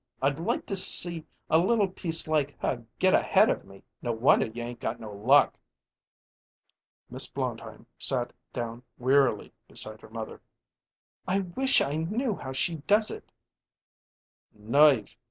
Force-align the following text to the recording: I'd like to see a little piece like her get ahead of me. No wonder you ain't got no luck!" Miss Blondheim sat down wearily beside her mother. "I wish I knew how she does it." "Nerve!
I'd 0.19 0.39
like 0.39 0.65
to 0.65 0.75
see 0.75 1.27
a 1.47 1.59
little 1.59 1.87
piece 1.87 2.27
like 2.27 2.59
her 2.59 2.83
get 2.97 3.13
ahead 3.13 3.51
of 3.51 3.65
me. 3.65 3.83
No 4.01 4.11
wonder 4.13 4.47
you 4.47 4.63
ain't 4.63 4.79
got 4.79 4.99
no 4.99 5.13
luck!" 5.13 5.53
Miss 7.11 7.27
Blondheim 7.29 7.85
sat 7.99 8.33
down 8.51 8.81
wearily 8.97 9.53
beside 9.67 10.01
her 10.01 10.09
mother. 10.09 10.41
"I 11.27 11.41
wish 11.41 11.81
I 11.81 11.97
knew 11.97 12.35
how 12.35 12.51
she 12.51 12.77
does 12.77 13.11
it." 13.11 13.29
"Nerve! 14.53 15.15